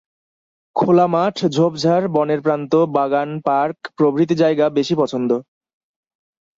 [0.75, 5.31] খোলা মাঠ, ঝোপঝাড়, বনের প্রান্ত, বাগান, পার্ক প্রভৃতি জায়গা বেশি পছন্দ।